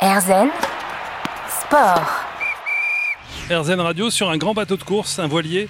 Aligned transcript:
Erzen 0.00 0.48
Sport. 1.60 2.24
RZN 3.50 3.80
Radio 3.80 4.10
sur 4.10 4.30
un 4.30 4.36
grand 4.36 4.54
bateau 4.54 4.76
de 4.76 4.82
course, 4.82 5.18
un 5.18 5.26
voilier 5.26 5.68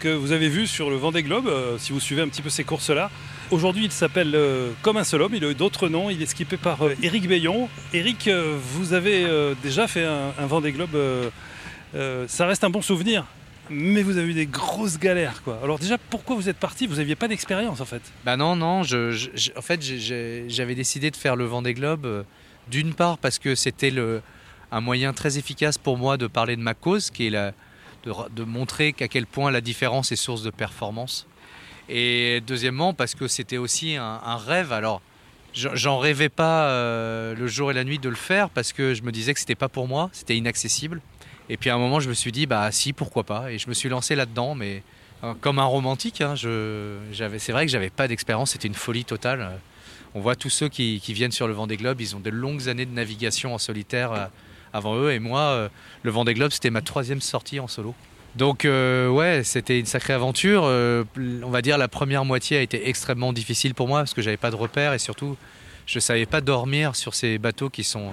que 0.00 0.08
vous 0.08 0.32
avez 0.32 0.48
vu 0.48 0.66
sur 0.66 0.90
le 0.90 0.96
Vendée 0.96 1.22
Globe, 1.22 1.46
euh, 1.48 1.76
si 1.78 1.92
vous 1.92 2.00
suivez 2.00 2.22
un 2.22 2.28
petit 2.28 2.42
peu 2.42 2.50
ces 2.50 2.64
courses-là. 2.64 3.10
Aujourd'hui, 3.50 3.84
il 3.84 3.92
s'appelle 3.92 4.32
euh, 4.34 4.70
Comme 4.82 4.96
un 4.96 5.04
seul 5.04 5.22
homme, 5.22 5.34
il 5.34 5.44
a 5.44 5.50
eu 5.50 5.54
d'autres 5.54 5.88
noms, 5.88 6.10
il 6.10 6.20
est 6.22 6.26
skippé 6.26 6.56
par 6.56 6.82
euh, 6.86 6.94
Éric 7.02 7.28
Bayon. 7.28 7.68
Éric, 7.92 8.28
euh, 8.28 8.56
vous 8.74 8.92
avez 8.92 9.24
euh, 9.24 9.54
déjà 9.62 9.86
fait 9.88 10.04
un, 10.04 10.32
un 10.38 10.46
Vendée 10.46 10.72
Globe, 10.72 10.94
euh, 10.94 11.30
euh, 11.94 12.24
ça 12.28 12.46
reste 12.46 12.64
un 12.64 12.70
bon 12.70 12.82
souvenir, 12.82 13.24
mais 13.70 14.02
vous 14.02 14.16
avez 14.18 14.28
eu 14.28 14.34
des 14.34 14.46
grosses 14.46 14.98
galères. 14.98 15.42
quoi. 15.42 15.58
Alors 15.62 15.78
déjà, 15.78 15.96
pourquoi 15.98 16.36
vous 16.36 16.48
êtes 16.48 16.58
parti? 16.58 16.86
Vous 16.86 16.96
n'aviez 16.96 17.16
pas 17.16 17.28
d'expérience 17.28 17.80
en 17.80 17.86
fait. 17.86 18.02
Bah 18.24 18.36
non, 18.36 18.54
non, 18.56 18.82
je, 18.82 19.12
je- 19.12 19.30
je- 19.34 19.50
en 19.56 19.62
fait 19.62 19.80
j'avais 19.82 20.74
décidé 20.74 21.10
de 21.10 21.16
faire 21.16 21.36
le 21.36 21.44
Vendée 21.46 21.74
Globe 21.74 22.04
euh, 22.06 22.22
d'une 22.68 22.94
part 22.94 23.18
parce 23.18 23.38
que 23.38 23.54
c'était 23.54 23.92
un 24.72 24.80
moyen 24.80 25.12
très 25.12 25.38
efficace 25.38 25.78
pour 25.78 25.96
moi 25.96 26.16
de 26.16 26.26
parler 26.26 26.56
de 26.56 26.62
ma 26.62 26.74
cause, 26.74 27.10
qui 27.10 27.26
est 27.26 27.30
de, 28.04 28.44
montrer 28.44 28.92
qu'à 28.92 29.08
quel 29.08 29.26
point 29.26 29.50
la 29.50 29.60
différence 29.60 30.12
est 30.12 30.16
source 30.16 30.42
de 30.42 30.50
performance. 30.50 31.26
Et 31.88 32.42
deuxièmement 32.46 32.94
parce 32.94 33.14
que 33.14 33.28
c'était 33.28 33.58
aussi 33.58 33.96
un, 33.96 34.36
rêve. 34.36 34.72
Alors 34.72 35.02
j'en 35.54 35.98
rêvais 35.98 36.28
pas 36.28 36.68
euh, 36.68 37.34
le 37.34 37.46
jour 37.46 37.70
et 37.70 37.74
la 37.74 37.84
nuit 37.84 37.98
de 37.98 38.08
le 38.08 38.16
faire 38.16 38.50
parce 38.50 38.72
que 38.72 38.92
je 38.92 39.02
me 39.02 39.12
disais 39.12 39.32
que 39.32 39.40
c'était 39.40 39.54
pas 39.54 39.68
pour 39.68 39.88
moi, 39.88 40.10
c'était 40.12 40.36
inaccessible. 40.36 41.00
Et 41.48 41.56
puis 41.56 41.70
à 41.70 41.74
un 41.74 41.78
moment 41.78 42.00
je 42.00 42.08
me 42.08 42.14
suis 42.14 42.32
dit 42.32 42.46
bah 42.46 42.70
si 42.72 42.92
pourquoi 42.92 43.22
pas 43.24 43.52
et 43.52 43.58
je 43.58 43.68
me 43.68 43.74
suis 43.74 43.88
lancé 43.88 44.16
là-dedans 44.16 44.54
mais 44.56 44.82
euh, 45.24 45.34
comme 45.40 45.58
un 45.58 45.64
romantique. 45.64 46.20
hein, 46.20 46.34
c'est 46.36 47.52
vrai 47.52 47.66
que 47.66 47.72
j'avais 47.72 47.90
pas 47.90 48.08
d'expérience, 48.08 48.50
c'était 48.50 48.68
une 48.68 48.74
folie 48.74 49.04
totale. 49.04 49.60
On 50.16 50.20
voit 50.20 50.34
tous 50.34 50.48
ceux 50.48 50.70
qui, 50.70 50.98
qui 51.00 51.12
viennent 51.12 51.30
sur 51.30 51.46
le 51.46 51.52
Vendée 51.52 51.76
Globe, 51.76 52.00
ils 52.00 52.16
ont 52.16 52.20
de 52.20 52.30
longues 52.30 52.70
années 52.70 52.86
de 52.86 52.94
navigation 52.94 53.54
en 53.54 53.58
solitaire 53.58 54.12
euh, 54.12 54.24
avant 54.72 54.96
eux. 54.96 55.12
Et 55.12 55.18
moi, 55.18 55.40
euh, 55.40 55.68
le 56.04 56.10
Vendée 56.10 56.32
Globe, 56.32 56.52
c'était 56.52 56.70
ma 56.70 56.80
troisième 56.80 57.20
sortie 57.20 57.60
en 57.60 57.68
solo. 57.68 57.94
Donc 58.34 58.64
euh, 58.64 59.08
ouais, 59.08 59.42
c'était 59.44 59.78
une 59.78 59.84
sacrée 59.84 60.14
aventure. 60.14 60.62
Euh, 60.64 61.04
on 61.42 61.50
va 61.50 61.60
dire 61.60 61.76
la 61.76 61.88
première 61.88 62.24
moitié 62.24 62.56
a 62.56 62.62
été 62.62 62.88
extrêmement 62.88 63.34
difficile 63.34 63.74
pour 63.74 63.88
moi 63.88 64.00
parce 64.00 64.14
que 64.14 64.22
j'avais 64.22 64.38
pas 64.38 64.50
de 64.50 64.56
repères 64.56 64.94
et 64.94 64.98
surtout 64.98 65.36
je 65.84 65.98
savais 65.98 66.26
pas 66.26 66.40
dormir 66.40 66.96
sur 66.96 67.14
ces 67.14 67.36
bateaux 67.36 67.68
qui 67.68 67.84
sont 67.84 68.12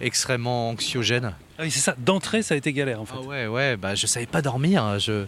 extrêmement 0.00 0.70
anxiogènes. 0.70 1.34
Ah 1.58 1.62
oui, 1.62 1.70
c'est 1.70 1.80
ça, 1.80 1.94
d'entrée, 1.98 2.42
ça 2.42 2.54
a 2.54 2.56
été 2.56 2.72
galère 2.72 3.00
en 3.00 3.04
fait. 3.04 3.14
Ah 3.16 3.26
ouais, 3.26 3.46
ouais, 3.46 3.76
bah 3.76 3.96
je 3.96 4.06
savais 4.06 4.26
pas 4.26 4.42
dormir. 4.42 4.98
Je... 5.00 5.24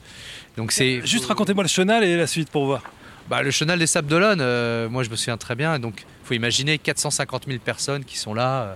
Donc 0.56 0.72
c'est 0.72 1.04
Juste 1.04 1.26
racontez-moi 1.26 1.64
le 1.64 1.68
chenal 1.68 2.02
et 2.02 2.16
la 2.16 2.26
suite 2.26 2.50
pour 2.50 2.66
voir. 2.66 2.82
Bah, 3.30 3.42
le 3.42 3.52
chenal 3.52 3.78
des 3.78 3.86
Sables 3.86 4.08
d'Olonne, 4.08 4.40
euh, 4.40 4.88
moi 4.88 5.04
je 5.04 5.08
me 5.08 5.14
souviens 5.14 5.36
très 5.36 5.54
bien. 5.54 5.78
Donc, 5.78 6.04
faut 6.24 6.34
imaginer 6.34 6.78
450 6.78 7.46
000 7.46 7.60
personnes 7.60 8.04
qui 8.04 8.18
sont 8.18 8.34
là 8.34 8.62
euh, 8.62 8.74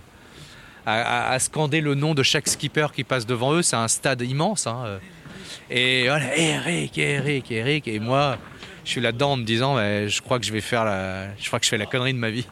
à, 0.87 1.37
scander 1.41 1.81
le 1.81 1.97
nom 1.97 2.15
de 2.15 2.23
chaque 2.23 2.47
skipper 2.47 2.87
qui 2.95 3.03
passe 3.03 3.27
devant 3.27 3.53
eux. 3.53 3.63
C'est 3.63 3.75
un 3.75 3.89
stade 3.89 4.23
immense. 4.23 4.69
hein, 4.69 4.85
euh. 4.87 4.99
Et 5.71 6.05
voilà, 6.07 6.37
Eric, 6.39 6.97
Eric, 6.99 7.51
Eric. 7.51 7.89
Et 7.89 7.99
moi, 7.99 8.39
je 8.85 8.91
suis 8.91 9.01
là-dedans 9.01 9.33
en 9.33 9.37
me 9.39 9.43
disant, 9.43 9.75
ouais, 9.75 10.07
je 10.09 10.23
crois 10.23 10.39
que 10.39 10.47
je 10.47 10.53
vais 10.53 10.61
faire 10.61 10.85
je 11.37 11.47
crois 11.49 11.59
que 11.59 11.65
je 11.65 11.71
fais 11.71 11.79
la 11.79 11.87
connerie 11.87 12.15
de 12.15 12.19
ma 12.19 12.31
vie. 12.31 12.47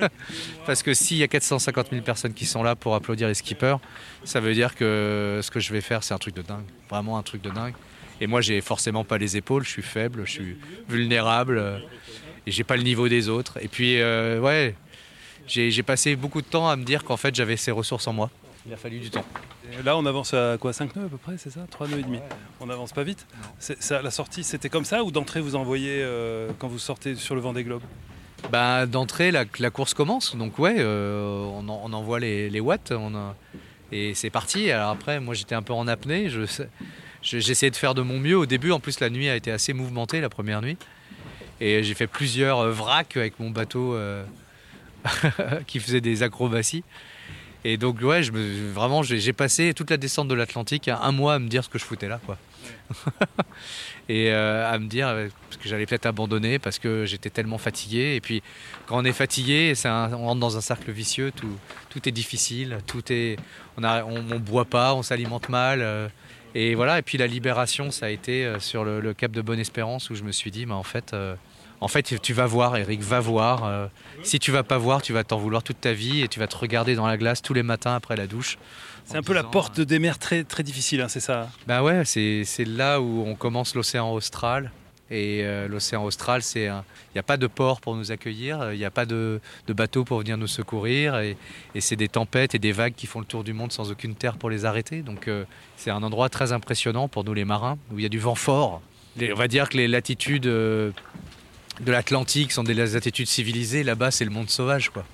Parce 0.66 0.82
que 0.82 0.94
s'il 0.94 1.18
y 1.18 1.22
a 1.24 1.28
450 1.28 1.90
000 1.90 2.00
personnes 2.00 2.32
qui 2.32 2.46
sont 2.46 2.62
là 2.62 2.74
pour 2.74 2.94
applaudir 2.94 3.28
les 3.28 3.34
skippers, 3.34 3.76
ça 4.24 4.40
veut 4.40 4.54
dire 4.54 4.74
que 4.74 5.40
ce 5.42 5.50
que 5.50 5.60
je 5.60 5.74
vais 5.74 5.82
faire, 5.82 6.04
c'est 6.04 6.14
un 6.14 6.18
truc 6.18 6.34
de 6.36 6.42
dingue. 6.42 6.64
Vraiment 6.88 7.18
un 7.18 7.22
truc 7.22 7.42
de 7.42 7.50
dingue. 7.50 7.74
Et 8.20 8.26
moi, 8.26 8.40
j'ai 8.40 8.60
forcément 8.60 9.04
pas 9.04 9.18
les 9.18 9.36
épaules, 9.36 9.64
je 9.64 9.70
suis 9.70 9.82
faible, 9.82 10.22
je 10.24 10.30
suis 10.30 10.56
vulnérable, 10.88 11.58
euh, 11.58 11.78
et 12.46 12.50
j'ai 12.50 12.64
pas 12.64 12.76
le 12.76 12.82
niveau 12.82 13.08
des 13.08 13.28
autres. 13.28 13.58
Et 13.60 13.68
puis, 13.68 14.00
euh, 14.00 14.40
ouais, 14.40 14.74
j'ai 15.46 15.82
passé 15.82 16.16
beaucoup 16.16 16.40
de 16.40 16.46
temps 16.46 16.68
à 16.68 16.76
me 16.76 16.84
dire 16.84 17.04
qu'en 17.04 17.16
fait, 17.16 17.34
j'avais 17.34 17.56
ces 17.56 17.70
ressources 17.70 18.06
en 18.06 18.12
moi. 18.12 18.30
Il 18.66 18.72
a 18.72 18.76
fallu 18.78 18.98
du 18.98 19.10
temps. 19.10 19.24
Là, 19.84 19.96
on 19.98 20.06
avance 20.06 20.32
à 20.32 20.56
quoi 20.58 20.72
5 20.72 20.96
nœuds 20.96 21.04
à 21.04 21.08
peu 21.08 21.18
près, 21.18 21.34
c'est 21.36 21.50
ça? 21.50 21.60
3 21.70 21.86
nœuds 21.88 21.98
et 21.98 22.02
demi. 22.02 22.18
On 22.60 22.66
n'avance 22.66 22.92
pas 22.92 23.02
vite? 23.02 23.26
Ça, 23.58 24.00
La 24.00 24.10
sortie, 24.10 24.42
c'était 24.44 24.70
comme 24.70 24.84
ça 24.86 25.02
ou 25.04 25.10
d'entrée, 25.10 25.40
vous 25.40 25.54
envoyez 25.56 26.00
euh, 26.02 26.50
quand 26.58 26.68
vous 26.68 26.78
sortez 26.78 27.14
sur 27.14 27.34
le 27.34 27.40
Vendée 27.42 27.64
Globe? 27.64 27.82
Bah, 28.50 28.86
D'entrée, 28.86 29.30
la, 29.32 29.44
la 29.58 29.70
course 29.70 29.92
commence. 29.92 30.34
Donc, 30.36 30.58
ouais, 30.58 30.76
euh, 30.78 31.44
on, 31.44 31.68
en- 31.68 31.80
on 31.84 31.92
envoie 31.92 32.20
les, 32.20 32.48
les 32.48 32.60
watts. 32.60 32.92
On 32.92 33.14
a- 33.14 33.34
et 33.92 34.14
c'est 34.14 34.30
parti. 34.30 34.70
Alors 34.70 34.90
après, 34.90 35.20
moi, 35.20 35.34
j'étais 35.34 35.54
un 35.54 35.62
peu 35.62 35.72
en 35.74 35.86
apnée. 35.86 36.30
Je- 36.30 36.46
j'essayais 37.24 37.70
de 37.70 37.76
faire 37.76 37.94
de 37.94 38.02
mon 38.02 38.18
mieux. 38.18 38.36
Au 38.36 38.46
début, 38.46 38.70
en 38.70 38.80
plus, 38.80 39.00
la 39.00 39.10
nuit 39.10 39.28
a 39.28 39.36
été 39.36 39.50
assez 39.50 39.72
mouvementée, 39.72 40.20
la 40.20 40.28
première 40.28 40.62
nuit. 40.62 40.76
Et 41.60 41.82
j'ai 41.82 41.94
fait 41.94 42.06
plusieurs 42.06 42.60
euh, 42.60 42.72
vracs 42.72 43.16
avec 43.16 43.38
mon 43.40 43.50
bateau 43.50 43.94
euh, 43.94 44.24
qui 45.66 45.80
faisait 45.80 46.00
des 46.00 46.22
acrobaties. 46.22 46.84
Et 47.66 47.78
donc, 47.78 48.02
ouais, 48.02 48.20
vraiment, 48.20 49.02
j'ai 49.02 49.32
passé 49.32 49.72
toute 49.72 49.90
la 49.90 49.96
descente 49.96 50.28
de 50.28 50.34
l'Atlantique 50.34 50.88
un 50.88 51.12
mois 51.12 51.34
à 51.34 51.38
me 51.38 51.48
dire 51.48 51.64
ce 51.64 51.70
que 51.70 51.78
je 51.78 51.84
foutais 51.84 52.08
là, 52.08 52.20
quoi. 52.26 52.36
et 54.10 54.30
euh, 54.30 54.70
à 54.70 54.78
me 54.78 54.86
dire 54.86 55.06
parce 55.06 55.56
que 55.56 55.68
j'allais 55.68 55.86
peut-être 55.86 56.04
abandonner 56.04 56.58
parce 56.58 56.78
que 56.78 57.06
j'étais 57.06 57.30
tellement 57.30 57.56
fatigué. 57.56 58.16
Et 58.16 58.20
puis, 58.20 58.42
quand 58.84 58.98
on 58.98 59.04
est 59.04 59.14
fatigué, 59.14 59.72
on 59.86 60.26
rentre 60.26 60.40
dans 60.40 60.58
un 60.58 60.60
cercle 60.60 60.90
vicieux. 60.90 61.32
Tout, 61.34 62.06
est 62.06 62.12
difficile, 62.12 62.78
tout 62.86 63.10
est, 63.10 63.38
on 63.78 63.84
on 63.84 64.38
boit 64.40 64.66
pas, 64.66 64.94
on 64.94 65.02
s'alimente 65.02 65.48
mal. 65.48 66.10
Et 66.54 66.74
voilà. 66.74 66.98
Et 66.98 67.02
puis 67.02 67.18
la 67.18 67.26
libération, 67.26 67.90
ça 67.90 68.06
a 68.06 68.08
été 68.10 68.44
euh, 68.44 68.60
sur 68.60 68.84
le, 68.84 69.00
le 69.00 69.14
cap 69.14 69.32
de 69.32 69.42
Bonne-Espérance 69.42 70.10
où 70.10 70.14
je 70.14 70.22
me 70.22 70.32
suis 70.32 70.50
dit, 70.50 70.66
mais 70.66 70.74
en 70.74 70.82
fait. 70.82 71.12
euh, 71.12 71.34
en 71.80 71.88
fait, 71.88 72.18
tu 72.22 72.32
vas 72.32 72.46
voir, 72.46 72.76
Eric, 72.78 73.02
va 73.02 73.20
voir. 73.20 73.64
euh, 73.64 73.88
si 74.22 74.38
tu 74.38 74.50
vas 74.52 74.62
pas 74.62 74.78
voir, 74.78 75.02
tu 75.02 75.12
vas 75.12 75.22
t'en 75.22 75.36
vouloir 75.36 75.62
toute 75.62 75.80
ta 75.82 75.92
vie 75.92 76.22
et 76.22 76.28
tu 76.28 76.38
vas 76.38 76.46
te 76.46 76.56
regarder 76.56 76.94
dans 76.94 77.06
la 77.06 77.18
glace 77.18 77.42
tous 77.42 77.52
les 77.52 77.64
matins 77.64 77.94
après 77.94 78.16
la 78.16 78.26
douche. 78.26 78.56
C'est 79.04 79.18
un 79.18 79.22
peu 79.22 79.34
la 79.34 79.44
porte 79.44 79.80
des 79.82 79.98
mers 79.98 80.18
très, 80.18 80.44
très 80.44 80.62
difficile, 80.62 81.02
hein, 81.02 81.08
c'est 81.08 81.20
ça? 81.20 81.50
Bah 81.66 81.82
ouais, 81.82 82.04
c'est 82.06 82.64
là 82.64 83.02
où 83.02 83.24
on 83.26 83.34
commence 83.34 83.74
l'océan 83.74 84.10
austral. 84.14 84.70
Et 85.10 85.42
euh, 85.42 85.68
l'océan 85.68 86.02
austral, 86.04 86.40
il 86.54 86.72
n'y 87.14 87.18
a 87.18 87.22
pas 87.22 87.36
de 87.36 87.46
port 87.46 87.80
pour 87.82 87.94
nous 87.94 88.10
accueillir, 88.10 88.72
il 88.72 88.78
n'y 88.78 88.86
a 88.86 88.90
pas 88.90 89.04
de, 89.04 89.40
de 89.66 89.72
bateau 89.74 90.04
pour 90.04 90.18
venir 90.20 90.38
nous 90.38 90.46
secourir, 90.46 91.18
et, 91.18 91.36
c'est 91.78 91.96
des 91.96 92.08
tempêtes 92.08 92.54
et 92.54 92.58
des 92.58 92.72
vagues 92.72 92.94
qui 92.96 93.06
font 93.06 93.20
le 93.20 93.26
tour 93.26 93.44
du 93.44 93.52
monde 93.52 93.70
sans 93.70 93.90
aucune 93.90 94.14
terre 94.14 94.38
pour 94.38 94.48
les 94.48 94.64
arrêter. 94.64 95.02
Donc 95.02 95.28
euh, 95.28 95.44
c'est 95.76 95.90
un 95.90 96.02
endroit 96.02 96.30
très 96.30 96.52
impressionnant 96.52 97.08
pour 97.08 97.22
nous 97.24 97.34
les 97.34 97.44
marins, 97.44 97.76
où 97.92 97.98
il 97.98 98.02
y 98.02 98.06
a 98.06 98.08
du 98.08 98.18
vent 98.18 98.34
fort. 98.34 98.80
On 99.20 99.34
va 99.34 99.46
dire 99.46 99.68
que 99.68 99.76
les 99.76 99.88
latitudes 99.88 100.46
euh, 100.46 100.90
de 101.80 101.92
l'Atlantique 101.92 102.52
sont 102.52 102.64
des 102.64 102.74
latitudes 102.74 103.28
civilisées, 103.28 103.84
là-bas 103.84 104.10
c'est 104.10 104.24
le 104.24 104.30
monde 104.30 104.48
sauvage, 104.48 104.88
quoi. 104.88 105.04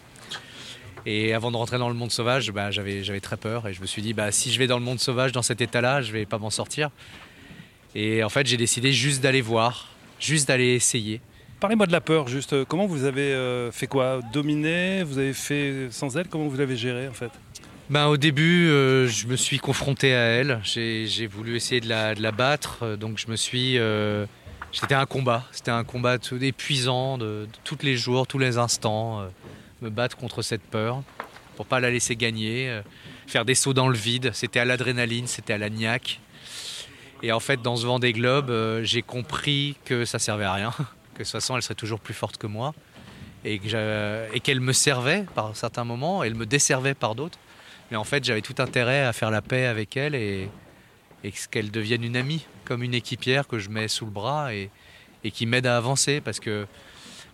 Et 1.07 1.33
avant 1.33 1.51
de 1.51 1.57
rentrer 1.57 1.78
dans 1.78 1.89
le 1.89 1.95
monde 1.95 2.12
sauvage, 2.12 2.51
bah, 2.53 2.71
j'avais, 2.71 3.21
très 3.21 3.37
peur 3.37 3.67
et 3.67 3.72
je 3.72 3.81
me 3.81 3.87
suis 3.87 4.03
dit, 4.03 4.12
bah, 4.12 4.33
si 4.33 4.53
je 4.53 4.59
vais 4.59 4.67
dans 4.67 4.78
le 4.78 4.84
monde 4.84 5.01
sauvage 5.01 5.33
dans 5.33 5.43
cet 5.43 5.61
état-là, 5.61 6.03
je 6.03 6.12
vais 6.12 6.27
pas 6.27 6.39
m'en 6.39 6.51
sortir. 6.51 6.91
Et 7.95 8.23
en 8.23 8.28
fait, 8.28 8.47
j'ai 8.47 8.56
décidé 8.56 8.93
juste 8.93 9.21
d'aller 9.23 9.41
voir, 9.41 9.89
juste 10.19 10.49
d'aller 10.49 10.75
essayer. 10.75 11.21
Parlez-moi 11.59 11.87
de 11.87 11.93
la 11.93 12.01
peur, 12.01 12.28
juste. 12.28 12.65
Comment 12.65 12.87
vous 12.87 13.05
avez 13.05 13.33
euh, 13.34 13.71
fait 13.71 13.87
quoi? 13.87 14.21
Dominer 14.33 15.03
Vous 15.03 15.19
avez 15.19 15.33
fait 15.34 15.89
sans 15.91 16.17
elle? 16.17 16.28
Comment 16.28 16.47
vous 16.49 16.56
l'avez 16.56 16.77
géré 16.77 17.09
en 17.09 17.12
fait? 17.12 17.31
Ben, 17.91 18.06
au 18.06 18.17
début, 18.17 18.69
euh, 18.69 19.09
je 19.09 19.27
me 19.27 19.34
suis 19.37 19.59
confronté 19.59 20.15
à 20.15 20.21
elle. 20.21 20.61
J'ai, 20.62 21.27
voulu 21.27 21.56
essayer 21.56 21.81
de 21.81 21.89
la, 21.89 22.15
de 22.15 22.23
la 22.23 22.31
battre. 22.31 22.97
Donc, 22.97 23.19
je 23.19 23.28
me 23.28 23.37
suis. 23.37 23.78
euh, 23.78 24.27
c'était 24.72 24.95
un 24.95 25.07
combat. 25.07 25.45
C'était 25.51 25.72
un 25.72 25.83
combat 25.83 26.19
tout 26.19 26.43
épuisant 26.43 27.19
de, 27.19 27.25
de 27.25 27.49
tous 27.65 27.78
les 27.83 27.97
jours, 27.97 28.27
tous 28.28 28.39
les 28.39 28.57
instants. 28.59 29.21
euh, 29.21 29.28
me 29.83 29.91
battre 29.91 30.17
contre 30.17 30.43
cette 30.43 30.62
peur 30.62 31.03
pour 31.57 31.67
pas 31.67 31.81
la 31.81 31.91
laisser 31.91 32.15
gagner. 32.15 32.81
faire 33.27 33.45
des 33.45 33.55
sauts 33.55 33.72
dans 33.75 33.89
le 33.89 33.97
vide. 33.97 34.31
C'était 34.34 34.61
à 34.61 34.65
l'adrénaline, 34.65 35.27
c'était 35.27 35.55
à 35.55 35.59
la 35.59 35.69
niaque. 35.69 36.21
Et 37.22 37.32
en 37.32 37.41
fait, 37.41 37.60
dans 37.60 37.76
ce 37.76 37.86
Vendée 37.86 38.12
Globe, 38.12 38.50
euh, 38.50 38.82
j'ai 38.82 39.03
compris 39.03 39.76
que 39.84 40.04
ça 40.04 40.19
servait 40.19 40.44
à 40.44 40.54
rien. 40.54 40.72
Que 41.12 41.25
de 41.25 41.28
toute 41.28 41.32
façon, 41.32 41.56
elle 41.56 41.62
serait 41.62 41.75
toujours 41.75 42.00
plus 42.00 42.14
forte 42.14 42.38
que 42.38 42.47
moi. 42.47 42.72
Et, 43.44 43.60
et 44.32 44.41
qu'elle 44.41 44.60
me 44.60 44.72
servait 44.72 45.26
par 45.34 45.54
certains 45.54 45.84
moments, 45.84 46.22
elle 46.22 46.34
me 46.34 46.47
desservait 46.47 46.94
par 46.94 47.14
d'autres. 47.14 47.38
Mais 47.91 47.98
en 47.98 48.04
fait, 48.04 48.24
j'avais 48.24 48.41
tout 48.41 48.54
intérêt 48.59 49.03
à 49.03 49.12
faire 49.12 49.30
la 49.30 49.42
paix 49.42 49.66
avec 49.66 49.98
elle 49.98 50.15
et, 50.15 50.48
et 51.24 51.33
qu'elle 51.50 51.71
devienne 51.71 52.04
une 52.04 52.16
amie, 52.16 52.47
comme 52.65 52.83
une 52.83 52.95
équipière 52.95 53.47
que 53.48 53.59
je 53.59 53.68
mets 53.68 53.89
sous 53.89 54.06
le 54.06 54.10
bras 54.10 54.54
et, 54.54 54.71
et 55.24 55.30
qui 55.30 55.45
m'aide 55.45 55.66
à 55.66 55.77
avancer. 55.77 56.22
Parce 56.22 56.41
que 56.41 56.66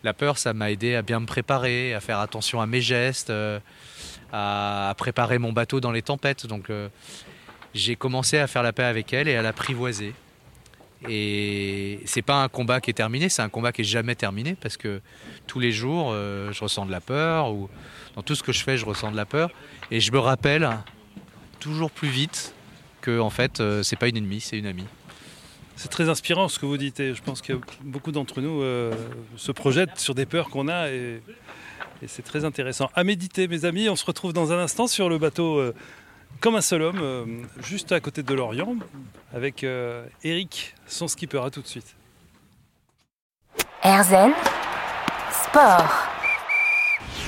la 0.02 0.14
peur, 0.14 0.38
ça 0.38 0.52
m'a 0.52 0.70
aidé 0.70 0.96
à 0.96 1.02
bien 1.02 1.20
me 1.20 1.26
préparer, 1.26 1.94
à 1.94 2.00
faire 2.00 2.18
attention 2.18 2.60
à 2.60 2.66
mes 2.66 2.80
gestes, 2.80 3.30
euh, 3.30 3.60
à, 4.32 4.90
à 4.90 4.94
préparer 4.94 5.38
mon 5.38 5.52
bateau 5.52 5.80
dans 5.80 5.92
les 5.92 6.02
tempêtes. 6.02 6.46
Donc, 6.46 6.70
euh, 6.70 6.88
j'ai 7.76 7.96
commencé 7.96 8.38
à 8.38 8.46
faire 8.46 8.62
la 8.62 8.72
paix 8.72 8.84
avec 8.84 9.12
elle 9.12 9.28
et 9.28 9.36
à 9.36 9.42
l'apprivoiser. 9.42 10.14
Et 11.08 12.00
c'est 12.06 12.22
pas 12.22 12.42
un 12.42 12.48
combat 12.48 12.80
qui 12.80 12.90
est 12.90 12.94
terminé, 12.94 13.28
c'est 13.28 13.42
un 13.42 13.48
combat 13.48 13.70
qui 13.70 13.82
est 13.82 13.84
jamais 13.84 14.14
terminé 14.14 14.56
parce 14.60 14.76
que 14.76 15.00
tous 15.46 15.60
les 15.60 15.70
jours, 15.70 16.10
euh, 16.10 16.52
je 16.52 16.64
ressens 16.64 16.86
de 16.86 16.90
la 16.90 17.00
peur 17.00 17.52
ou 17.52 17.68
dans 18.14 18.22
tout 18.22 18.34
ce 18.34 18.42
que 18.42 18.52
je 18.52 18.62
fais, 18.64 18.78
je 18.78 18.86
ressens 18.86 19.12
de 19.12 19.16
la 19.16 19.26
peur 19.26 19.50
et 19.90 20.00
je 20.00 20.10
me 20.10 20.18
rappelle 20.18 20.68
toujours 21.60 21.90
plus 21.90 22.08
vite 22.08 22.54
que 23.02 23.20
en 23.20 23.30
fait, 23.30 23.60
euh, 23.60 23.82
c'est 23.82 23.96
pas 23.96 24.08
une 24.08 24.16
ennemie, 24.16 24.40
c'est 24.40 24.58
une 24.58 24.66
amie. 24.66 24.86
C'est 25.76 25.90
très 25.90 26.08
inspirant 26.08 26.48
ce 26.48 26.58
que 26.58 26.64
vous 26.64 26.78
dites 26.78 26.98
et 26.98 27.14
je 27.14 27.22
pense 27.22 27.42
que 27.42 27.52
beaucoup 27.82 28.10
d'entre 28.10 28.40
nous 28.40 28.62
euh, 28.62 28.94
se 29.36 29.52
projettent 29.52 29.98
sur 29.98 30.14
des 30.14 30.24
peurs 30.24 30.48
qu'on 30.48 30.68
a 30.68 30.88
et 30.88 31.20
c'est 32.06 32.24
très 32.24 32.46
intéressant. 32.46 32.90
À 32.94 33.04
méditer, 33.04 33.48
mes 33.48 33.66
amis. 33.66 33.90
On 33.90 33.96
se 33.96 34.04
retrouve 34.04 34.32
dans 34.32 34.52
un 34.52 34.58
instant 34.58 34.86
sur 34.86 35.10
le 35.10 35.18
bateau 35.18 35.72
comme 36.40 36.56
un 36.56 36.60
seul 36.60 36.82
homme, 36.82 37.00
euh, 37.02 37.24
juste 37.62 37.92
à 37.92 38.00
côté 38.00 38.22
de 38.22 38.34
Lorient, 38.34 38.74
avec 39.34 39.64
euh, 39.64 40.04
Eric, 40.24 40.74
son 40.86 41.08
skipper. 41.08 41.42
À 41.44 41.50
tout 41.50 41.62
de 41.62 41.66
suite. 41.66 41.94
Erzen 43.82 44.32
Sport. 45.32 46.06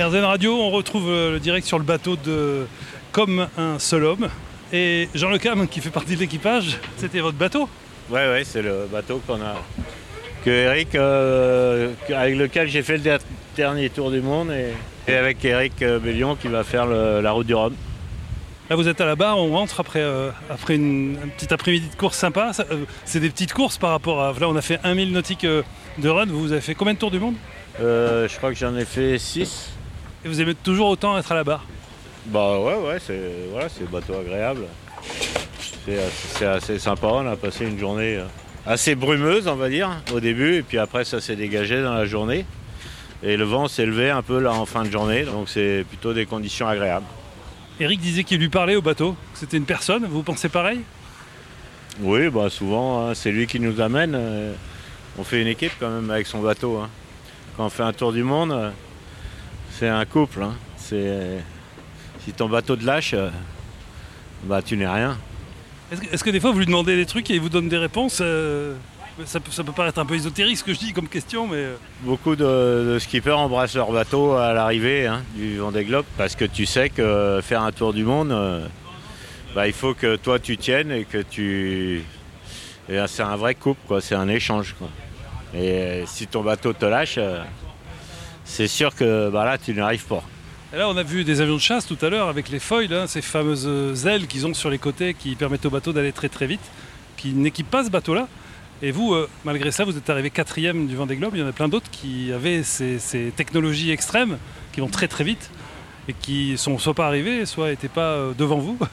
RZN 0.00 0.24
Radio, 0.24 0.54
on 0.56 0.70
retrouve 0.70 1.08
euh, 1.08 1.32
le 1.32 1.40
direct 1.40 1.66
sur 1.66 1.78
le 1.78 1.84
bateau 1.84 2.16
de 2.16 2.66
Comme 3.12 3.48
un 3.56 3.78
seul 3.78 4.04
homme. 4.04 4.28
Et 4.72 5.08
Jean 5.14 5.30
Le 5.30 5.38
Cam, 5.38 5.66
qui 5.66 5.80
fait 5.80 5.90
partie 5.90 6.14
de 6.14 6.20
l'équipage, 6.20 6.78
c'était 6.98 7.20
votre 7.20 7.38
bateau? 7.38 7.68
Ouais, 8.10 8.28
ouais, 8.28 8.44
c'est 8.44 8.62
le 8.62 8.86
bateau 8.90 9.20
qu'on 9.26 9.40
a. 9.40 9.56
Que 10.44 10.50
Eric, 10.50 10.94
euh, 10.94 11.92
avec 12.14 12.36
lequel 12.36 12.68
j'ai 12.68 12.82
fait 12.82 12.94
le 12.98 13.02
der- 13.02 13.18
dernier 13.56 13.88
tour 13.90 14.10
du 14.10 14.20
monde 14.20 14.50
et, 14.52 14.72
et 15.10 15.16
avec 15.16 15.44
Eric 15.44 15.78
Bellion 15.80 16.36
qui 16.36 16.48
va 16.48 16.64
faire 16.64 16.86
le- 16.86 17.20
la 17.20 17.32
route 17.32 17.46
du 17.46 17.54
Rhum. 17.54 17.74
Là, 18.70 18.76
vous 18.76 18.86
êtes 18.86 19.00
à 19.00 19.06
la 19.06 19.16
barre, 19.16 19.38
on 19.38 19.50
rentre 19.50 19.80
après, 19.80 20.02
euh, 20.02 20.30
après 20.50 20.74
une, 20.74 21.16
un 21.24 21.28
petit 21.28 21.52
après-midi 21.52 21.88
de 21.88 21.94
course 21.94 22.18
sympa. 22.18 22.52
Euh, 22.60 22.84
c'est 23.06 23.18
des 23.18 23.30
petites 23.30 23.54
courses 23.54 23.78
par 23.78 23.90
rapport 23.90 24.22
à. 24.22 24.32
Là, 24.38 24.46
on 24.46 24.56
a 24.56 24.60
fait 24.60 24.78
1 24.84 24.94
000 24.94 25.06
nautiques 25.10 25.44
euh, 25.44 25.62
de 25.96 26.08
run. 26.10 26.26
Vous 26.26 26.52
avez 26.52 26.60
fait 26.60 26.74
combien 26.74 26.92
de 26.92 26.98
tours 26.98 27.10
du 27.10 27.18
monde? 27.18 27.34
Je 27.80 28.36
crois 28.36 28.50
que 28.50 28.58
j'en 28.58 28.76
ai 28.76 28.84
fait 28.84 29.18
6. 29.18 29.70
Et 30.24 30.28
vous 30.28 30.40
aimez 30.42 30.54
toujours 30.54 30.88
autant 30.88 31.16
être 31.16 31.32
à 31.32 31.34
la 31.34 31.44
barre? 31.44 31.64
Bah 32.26 32.58
ouais, 32.58 32.74
ouais, 32.74 32.98
c'est 33.00 33.18
voilà, 33.50 33.70
c'est 33.70 33.90
bateau 33.90 34.14
agréable. 34.20 34.64
C'est 35.86 36.44
assez 36.44 36.78
sympa. 36.78 37.06
On 37.06 37.26
a 37.26 37.36
passé 37.36 37.64
une 37.64 37.78
journée 37.78 38.22
assez 38.66 38.94
brumeuse, 38.94 39.48
on 39.48 39.54
va 39.54 39.70
dire, 39.70 39.88
au 40.12 40.20
début, 40.20 40.56
et 40.56 40.62
puis 40.62 40.76
après 40.76 41.06
ça 41.06 41.22
s'est 41.22 41.36
dégagé 41.36 41.82
dans 41.82 41.94
la 41.94 42.04
journée. 42.04 42.44
Et 43.22 43.38
le 43.38 43.44
vent 43.44 43.66
s'est 43.66 43.86
levé 43.86 44.10
un 44.10 44.20
peu 44.20 44.38
là 44.38 44.52
en 44.52 44.66
fin 44.66 44.84
de 44.84 44.90
journée, 44.90 45.22
donc 45.22 45.48
c'est 45.48 45.86
plutôt 45.88 46.12
des 46.12 46.26
conditions 46.26 46.68
agréables. 46.68 47.06
Eric 47.80 48.00
disait 48.00 48.24
qu'il 48.24 48.40
lui 48.40 48.48
parlait 48.48 48.76
au 48.76 48.82
bateau. 48.82 49.12
que 49.32 49.38
C'était 49.38 49.56
une 49.56 49.64
personne. 49.64 50.04
Vous 50.06 50.22
pensez 50.22 50.48
pareil? 50.48 50.80
Oui, 52.00 52.28
bah 52.28 52.48
souvent, 52.50 53.08
hein, 53.08 53.14
c'est 53.14 53.30
lui 53.30 53.46
qui 53.46 53.60
nous 53.60 53.80
amène. 53.80 54.14
euh, 54.14 54.52
on 55.18 55.24
fait 55.24 55.40
une 55.42 55.48
équipe 55.48 55.72
quand 55.80 55.90
même 55.90 56.10
avec 56.10 56.26
son 56.26 56.40
bateau. 56.40 56.78
hein. 56.78 56.88
Quand 57.56 57.66
on 57.66 57.70
fait 57.70 57.82
un 57.82 57.92
tour 57.92 58.12
du 58.12 58.22
monde, 58.22 58.52
euh, 58.52 58.70
c'est 59.72 59.88
un 59.88 60.04
couple. 60.04 60.42
hein. 60.42 60.54
C'est 60.76 61.38
si 62.24 62.32
ton 62.32 62.48
bateau 62.48 62.76
te 62.76 62.84
lâche, 62.84 63.14
euh, 63.14 63.30
bah 64.44 64.62
tu 64.62 64.76
n'es 64.76 64.88
rien. 64.88 65.16
Est-ce 65.90 66.00
que, 66.00 66.14
est-ce 66.14 66.24
que 66.24 66.30
des 66.30 66.40
fois 66.40 66.52
vous 66.52 66.58
lui 66.58 66.66
demandez 66.66 66.96
des 66.96 67.06
trucs 67.06 67.30
et 67.30 67.34
il 67.34 67.40
vous 67.40 67.48
donne 67.48 67.68
des 67.68 67.78
réponses 67.78 68.18
euh, 68.20 68.74
ça, 69.26 69.40
peut, 69.40 69.50
ça 69.50 69.64
peut 69.64 69.72
paraître 69.72 69.98
un 69.98 70.06
peu 70.06 70.14
ésotérique 70.14 70.56
ce 70.58 70.64
que 70.64 70.72
je 70.74 70.78
dis 70.78 70.92
comme 70.92 71.08
question, 71.08 71.46
mais. 71.46 71.56
euh, 71.56 71.76
Beaucoup 72.02 72.36
de, 72.36 72.92
de 72.94 72.98
skippers 72.98 73.38
embrassent 73.38 73.74
leur 73.74 73.90
bateau 73.92 74.32
à 74.32 74.52
l'arrivée 74.52 75.06
hein, 75.06 75.22
du 75.34 75.58
Vendée 75.58 75.84
Globe 75.84 76.04
parce 76.16 76.34
que 76.36 76.44
tu 76.44 76.66
sais 76.66 76.88
que 76.90 77.40
faire 77.42 77.62
un 77.62 77.72
tour 77.72 77.92
du 77.92 78.04
monde, 78.04 78.30
euh, 78.32 78.66
bah, 79.54 79.66
il 79.66 79.72
faut 79.72 79.94
que 79.94 80.16
toi 80.16 80.38
tu 80.38 80.56
tiennes 80.56 80.92
et 80.92 81.04
que 81.04 81.18
tu. 81.22 82.02
euh, 82.90 83.06
c'est 83.06 83.22
un 83.22 83.36
vrai 83.36 83.54
couple, 83.54 83.80
quoi. 83.86 84.00
C'est 84.00 84.14
un 84.14 84.28
échange. 84.28 84.74
quoi. 84.78 84.88
Et 85.54 85.70
euh, 85.72 86.06
si 86.06 86.26
ton 86.26 86.42
bateau 86.42 86.72
te 86.72 86.84
lâche, 86.84 87.14
euh, 87.18 87.42
c'est 88.44 88.68
sûr 88.68 88.94
que 88.94 89.30
bah, 89.30 89.44
là 89.44 89.58
tu 89.58 89.72
n'arrives 89.74 90.04
pas. 90.04 90.22
Et 90.74 90.76
là, 90.76 90.86
on 90.90 90.96
a 90.98 91.02
vu 91.02 91.24
des 91.24 91.40
avions 91.40 91.54
de 91.56 91.60
chasse 91.60 91.86
tout 91.86 91.96
à 92.02 92.10
l'heure 92.10 92.28
avec 92.28 92.50
les 92.50 92.58
foils, 92.58 92.92
hein, 92.92 93.06
ces 93.06 93.22
fameuses 93.22 93.64
euh, 93.66 93.94
ailes 94.06 94.26
qu'ils 94.26 94.46
ont 94.46 94.52
sur 94.52 94.68
les 94.68 94.76
côtés 94.76 95.14
qui 95.14 95.34
permettent 95.34 95.64
au 95.64 95.70
bateau 95.70 95.94
d'aller 95.94 96.12
très 96.12 96.28
très 96.28 96.46
vite, 96.46 96.60
qui 97.16 97.32
n'équipent 97.32 97.70
pas 97.70 97.84
ce 97.84 97.90
bateau-là. 97.90 98.28
Et 98.80 98.92
vous, 98.92 99.12
euh, 99.12 99.28
malgré 99.44 99.72
ça, 99.72 99.84
vous 99.84 99.96
êtes 99.96 100.08
arrivé 100.08 100.30
quatrième 100.30 100.86
du 100.86 100.94
Vendée 100.94 101.16
Globe. 101.16 101.32
Il 101.34 101.40
y 101.40 101.42
en 101.42 101.48
a 101.48 101.52
plein 101.52 101.68
d'autres 101.68 101.90
qui 101.90 102.32
avaient 102.32 102.62
ces, 102.62 103.32
technologies 103.34 103.90
extrêmes, 103.90 104.38
qui 104.72 104.80
vont 104.80 104.88
très 104.88 105.08
très 105.08 105.24
vite 105.24 105.50
et 106.08 106.12
qui 106.12 106.56
sont 106.56 106.78
soit 106.78 106.94
pas 106.94 107.06
arrivés, 107.06 107.44
soit 107.44 107.70
n'étaient 107.70 107.88
pas 107.88 108.12
euh, 108.12 108.32
devant 108.36 108.58
vous. 108.58 108.78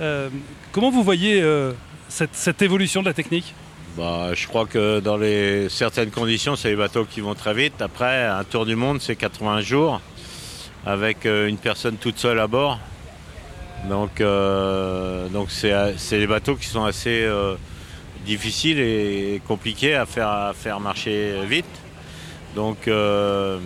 Euh, 0.00 0.28
comment 0.70 0.92
vous 0.92 1.02
voyez 1.02 1.44
cette, 2.08 2.62
évolution 2.62 3.00
de 3.00 3.06
la 3.06 3.14
technique? 3.14 3.52
Bah, 3.96 4.32
je 4.32 4.46
crois 4.46 4.64
que 4.64 5.00
dans 5.00 5.16
les 5.16 5.68
certaines 5.68 6.12
conditions, 6.12 6.54
c'est 6.54 6.68
les 6.68 6.76
bateaux 6.76 7.04
qui 7.04 7.20
vont 7.20 7.34
très 7.34 7.52
vite. 7.52 7.82
Après, 7.82 8.24
un 8.24 8.44
tour 8.44 8.64
du 8.64 8.76
monde, 8.76 9.00
c'est 9.00 9.16
80 9.16 9.62
jours 9.62 10.00
avec 10.86 11.24
une 11.24 11.56
personne 11.56 11.96
toute 11.96 12.16
seule 12.16 12.38
à 12.38 12.46
bord. 12.46 12.78
Donc, 13.88 14.22
donc 15.32 15.50
c'est, 15.50 15.74
des 16.12 16.26
bateaux 16.28 16.54
qui 16.54 16.66
sont 16.66 16.84
assez 16.84 17.28
difficiles 18.28 18.78
et 18.78 19.40
compliqués 19.48 19.94
à 19.94 20.04
faire, 20.04 20.28
à 20.28 20.52
faire 20.52 20.78
marcher 20.80 21.34
vite. 21.46 21.64
Donc, 22.54 22.86
euh, 22.86 23.58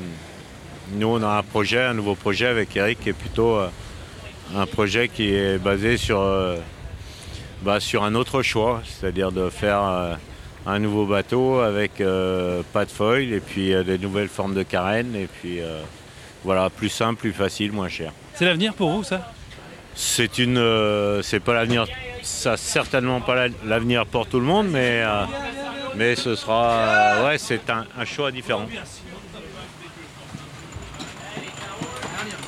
nous, 0.93 1.09
on 1.09 1.23
a 1.23 1.39
un 1.39 1.43
projet, 1.43 1.83
un 1.83 1.95
nouveau 1.95 2.15
projet 2.15 2.47
avec 2.47 2.77
Eric 2.77 3.01
qui 3.01 3.09
est 3.09 3.21
plutôt 3.25 3.57
euh, 3.57 3.69
un 4.55 4.67
projet 4.67 5.09
qui 5.09 5.35
est 5.35 5.59
basé 5.59 5.97
sur 5.97 6.21
euh, 6.21 6.57
bah, 7.63 7.81
sur 7.81 8.05
un 8.05 8.15
autre 8.15 8.43
choix, 8.43 8.83
c'est-à-dire 8.85 9.33
de 9.33 9.51
faire 9.51 9.81
un 10.67 10.79
nouveau 10.79 11.07
bateau 11.07 11.61
avec 11.61 11.93
pas 12.73 12.85
de 12.85 12.91
foil 12.91 13.33
et 13.33 13.41
puis 13.41 13.73
des 13.85 13.99
nouvelles 13.99 14.29
formes 14.29 14.55
de 14.55 14.65
carène 14.65 15.15
et 15.15 15.29
puis 15.29 15.61
voilà, 16.45 16.71
plus 16.71 16.89
simple, 16.89 17.21
plus 17.21 17.33
facile, 17.33 17.71
moins 17.71 17.89
cher. 17.89 18.13
C'est 18.35 18.47
l'avenir 18.47 18.75
pour 18.75 18.91
vous, 18.91 19.05
ça? 19.05 19.33
C'est 19.95 20.39
une, 20.39 20.61
c'est 21.23 21.39
pas 21.39 21.55
l'avenir, 21.55 21.87
ça 22.23 22.57
certainement 22.57 23.21
pas 23.21 23.35
la- 23.35 23.55
l'avenir 23.65 24.07
pour 24.07 24.27
tout 24.27 24.39
le 24.41 24.47
monde, 24.47 24.69
mais 24.71 25.03
euh, 25.05 25.25
mais 25.97 26.17
ce 26.17 26.35
sera, 26.37 26.71
euh, 26.73 27.27
ouais, 27.27 27.39
c'est 27.39 27.69
un, 27.71 27.85
un 27.99 28.05
choix 28.05 28.31
différent. 28.31 28.67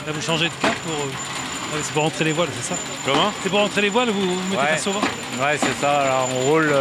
Là, 0.06 0.12
vous 0.12 0.20
changez 0.22 0.48
de 0.48 0.54
cap 0.60 0.74
pour. 0.74 0.92
euh, 0.92 1.78
c'est 1.82 1.92
pour 1.92 2.02
rentrer 2.02 2.24
les 2.24 2.32
voiles, 2.32 2.48
c'est 2.60 2.74
ça 2.74 2.80
Comment? 3.04 3.32
C'est 3.42 3.48
pour 3.50 3.60
rentrer 3.60 3.80
les 3.82 3.88
voiles, 3.88 4.10
vous, 4.10 4.20
vous 4.38 4.48
mettez 4.50 4.62
Ouais. 4.62 4.88
au 4.88 4.92
vent 4.92 5.00
Ouais, 5.44 5.58
c'est 5.58 5.80
ça. 5.80 6.02
Alors, 6.02 6.28
on 6.36 6.50
roule, 6.50 6.72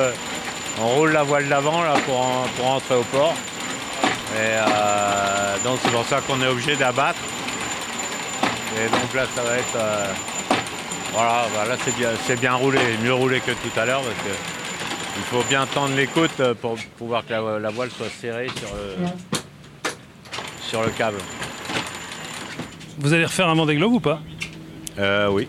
on 0.82 0.88
roule 0.90 1.12
la 1.12 1.24
voile 1.24 1.48
d'avant 1.48 1.82
là 1.84 1.94
pour, 2.06 2.20
en- 2.20 2.46
pour 2.58 2.68
entrer 2.68 2.96
au 2.96 3.04
port. 3.04 3.34
Et 4.36 5.64
donc 5.64 5.80
c'est 5.84 5.92
pour 5.92 6.06
ça 6.06 6.20
qu'on 6.22 6.42
est 6.42 6.48
obligé 6.48 6.76
d'abattre. 6.76 7.20
Et 8.76 8.90
donc 8.90 9.14
là, 9.14 9.26
ça 9.36 9.44
va 9.44 9.58
être, 9.58 9.78
voilà, 11.14 11.46
bah 11.54 11.66
là 11.70 11.78
c'est 11.84 11.96
bien, 11.96 12.10
c'est 12.26 12.40
bien 12.40 12.54
roulé, 12.56 12.80
mieux 13.04 13.14
roulé 13.14 13.40
que 13.40 13.52
tout 13.52 13.80
à 13.80 13.86
l'heure 13.86 14.02
parce 14.02 14.16
que 14.16 14.36
il 15.16 15.24
faut 15.24 15.44
bien 15.48 15.66
tendre 15.68 15.96
les 15.96 16.08
côtes 16.08 16.40
euh, 16.40 16.56
pour 16.56 16.76
pouvoir 16.98 17.24
que 17.26 17.32
la, 17.32 17.60
la 17.60 17.70
voile 17.70 17.92
soit 17.92 18.10
serrée 18.10 18.48
sur 18.58 18.70
le, 18.76 19.08
sur 20.60 20.82
le 20.82 20.90
câble. 20.90 21.18
Vous 22.98 23.14
allez 23.14 23.26
refaire 23.26 23.48
un 23.48 23.56
Vendée 23.56 23.76
Globe 23.76 23.94
ou 23.94 24.00
pas? 24.00 24.20
Euh, 24.98 25.30
oui, 25.30 25.48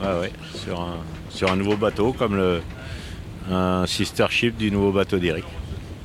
ouais, 0.00 0.20
ouais, 0.20 0.32
sur 0.64 0.80
un, 0.80 0.96
sur 1.28 1.50
un 1.52 1.56
nouveau 1.56 1.76
bateau 1.76 2.12
comme 2.12 2.36
le 2.36 2.62
un 3.50 3.86
sister 3.86 4.26
ship 4.30 4.56
du 4.56 4.70
nouveau 4.70 4.92
bateau 4.92 5.18
d'Eric. 5.18 5.44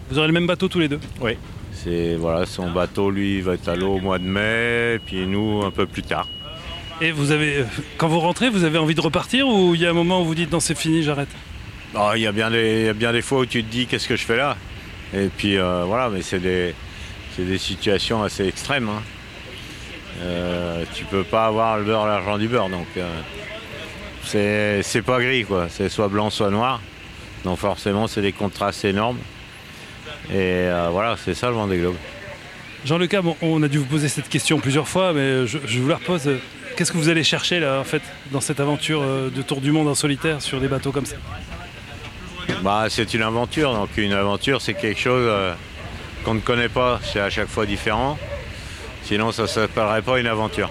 Vous 0.10 0.18
aurez 0.18 0.28
le 0.28 0.34
même 0.34 0.48
bateau 0.48 0.68
tous 0.68 0.80
les 0.80 0.88
deux? 0.90 1.00
Oui. 1.22 1.38
C'est 1.72 2.16
voilà, 2.16 2.46
son 2.46 2.72
bateau 2.72 3.12
lui 3.12 3.40
va 3.40 3.54
être 3.54 3.70
à 3.70 3.76
l'eau 3.76 3.96
au 3.96 4.00
mois 4.00 4.18
de 4.20 4.26
mai, 4.26 5.00
puis 5.06 5.28
nous 5.28 5.62
un 5.64 5.72
peu 5.72 5.86
plus 5.86 6.02
tard. 6.02 6.28
Et 7.00 7.12
vous 7.12 7.32
avez, 7.32 7.64
quand 7.98 8.08
vous 8.08 8.20
rentrez, 8.20 8.50
vous 8.50 8.64
avez 8.64 8.78
envie 8.80 8.96
de 8.96 9.02
repartir 9.02 9.48
ou 9.48 9.76
il 9.76 9.82
y 9.82 9.86
a 9.86 9.90
un 9.92 9.94
moment 9.94 10.22
où 10.22 10.26
vous 10.26 10.34
dites 10.36 10.52
non 10.52 10.60
c'est 10.60 10.78
fini, 10.78 11.04
j'arrête? 11.04 11.30
Ah, 11.96 12.14
Il 12.16 12.22
y, 12.24 12.28
a 12.28 12.32
bien 12.32 12.50
des- 12.50 12.80
il 12.82 12.86
y 12.86 12.90
a 12.90 12.94
bien 12.94 13.12
des 13.14 13.22
fois 13.22 13.40
où 13.40 13.46
tu 13.46 13.64
te 13.64 13.70
dis 13.72 13.86
qu'est-ce 13.86 14.08
que 14.08 14.16
je 14.16 14.24
fais 14.26 14.38
là? 14.38 14.58
Et 15.14 15.28
puis 15.28 15.58
euh, 15.58 15.84
voilà, 15.86 16.10
mais 16.10 16.22
c'est 16.22 16.40
des, 16.40 16.74
des 17.38 17.58
situations 17.60 18.24
assez 18.24 18.48
extrêmes. 18.48 18.90
Hein. 18.90 19.02
Euh, 20.22 20.84
tu 20.96 21.06
peux 21.06 21.24
pas 21.24 21.46
avoir 21.46 21.78
le 21.78 21.84
beurre, 21.84 22.08
l'argent 22.08 22.38
du 22.40 22.48
beurre, 22.48 22.70
donc 22.70 22.88
euh, 22.98 24.82
c'est 24.82 25.02
pas 25.04 25.20
gris 25.22 25.46
quoi, 25.46 25.68
c'est 25.70 25.90
soit 25.90 26.08
blanc, 26.08 26.32
soit 26.32 26.50
noir. 26.50 26.82
Donc 27.46 27.60
forcément 27.60 28.08
c'est 28.08 28.22
des 28.24 28.32
contrastes 28.34 28.86
énormes. 28.86 29.20
Et 30.32 30.34
euh, 30.36 30.90
voilà, 30.92 31.16
c'est 31.24 31.36
ça 31.36 31.48
le 31.50 31.54
Vendée 31.54 31.78
Globe. 31.78 31.96
Jean 32.86 32.98
Le 32.98 33.06
Cam, 33.08 33.28
on- 33.28 33.36
on 33.42 33.62
a 33.64 33.68
dû 33.68 33.78
vous 33.78 33.86
poser 33.86 34.10
cette 34.10 34.30
question 34.30 34.60
plusieurs 34.60 34.88
fois, 34.88 35.14
mais 35.14 35.46
je, 35.46 35.60
je 35.66 35.80
vous 35.80 35.88
la 35.90 35.96
repose. 35.98 36.28
Qu'est-ce 36.78 36.92
que 36.92 36.98
vous 36.98 37.10
allez 37.10 37.24
chercher 37.24 37.60
là 37.60 37.80
en 37.80 37.84
fait 37.84 38.02
dans 38.32 38.40
cette 38.40 38.60
aventure 38.60 39.02
euh, 39.02 39.30
de 39.30 39.42
tour 39.42 39.62
du 39.62 39.72
monde 39.72 39.88
en 39.88 39.96
solitaire 39.96 40.42
sur 40.42 40.62
des 40.62 40.68
bateaux 40.68 40.92
comme 40.92 41.06
ça? 41.08 41.16
Bah, 42.62 42.86
c'est 42.90 43.14
une 43.14 43.24
aventure. 43.24 43.74
Donc 43.74 43.90
une 43.98 44.14
aventure, 44.14 44.62
c'est 44.62 44.76
quelque 44.76 45.00
chose 45.00 45.26
euh, 45.28 45.54
qu'on 46.24 46.36
ne 46.36 46.40
connaît 46.40 46.70
pas. 46.70 47.00
C'est 47.04 47.20
à 47.20 47.30
chaque 47.32 47.48
fois 47.50 47.66
différent. 47.66 48.18
Sinon, 49.04 49.32
ça 49.32 49.44
ne 49.44 49.48
s'appellerait 49.48 50.02
pas 50.04 50.20
une 50.20 50.28
aventure. 50.28 50.70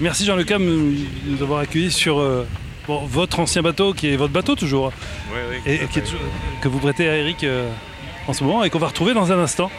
Merci 0.00 0.24
Jean 0.26 0.34
Le 0.34 0.42
Cam 0.44 0.64
de 0.64 0.96
nous 1.26 1.42
avoir 1.42 1.60
accueillis 1.60 1.92
sur 1.92 2.18
euh, 2.18 2.44
bon, 2.88 3.04
votre 3.06 3.38
ancien 3.38 3.62
bateau 3.62 3.92
qui 3.94 4.08
est 4.12 4.16
votre 4.16 4.32
bateau 4.32 4.56
toujours 4.56 4.92
Oui, 5.32 5.38
oui. 5.50 5.56
et, 5.64 5.84
et 5.84 5.86
qui 5.86 6.00
est 6.00 6.02
tou- 6.02 6.16
que 6.60 6.66
vous 6.68 6.80
prêtez 6.80 7.08
à 7.08 7.16
Eric 7.16 7.44
euh, 7.44 7.70
en 8.26 8.32
ce 8.32 8.42
moment 8.42 8.64
et 8.64 8.70
qu'on 8.70 8.80
va 8.80 8.88
retrouver 8.88 9.14
dans 9.14 9.30
un 9.30 9.38
instant 9.38 9.70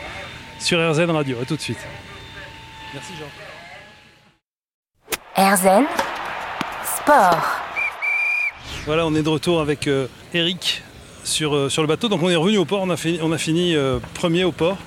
sur 0.60 0.80
RZN 0.80 1.12
Radio. 1.12 1.38
A 1.42 1.46
tout 1.46 1.58
de 1.58 1.62
suite. 1.62 1.80
Merci 2.94 3.12
Jean. 3.20 3.26
Erzen 5.38 5.86
Sport. 6.98 7.44
Voilà, 8.86 9.06
on 9.06 9.14
est 9.16 9.22
de 9.24 9.30
retour 9.30 9.62
avec 9.62 9.88
euh, 9.88 10.08
Eric 10.34 10.84
sur, 11.24 11.56
euh, 11.56 11.70
sur 11.70 11.82
le 11.82 11.88
bateau. 11.88 12.08
Donc 12.08 12.22
on 12.24 12.30
est 12.30 12.36
revenu 12.36 12.58
au 12.58 12.66
port, 12.66 12.82
on 12.84 12.90
a 12.90 12.98
fini, 12.98 13.20
on 13.22 13.32
a 13.32 13.38
fini 13.38 13.76
euh, 13.76 14.00
premier 14.14 14.44
au 14.44 14.52
port. 14.52 14.78